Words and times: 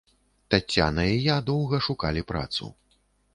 Таццяна 0.53 1.05
і 1.11 1.19
я 1.25 1.35
доўга 1.51 1.81
шукалі 1.89 2.25
працу. 2.33 2.73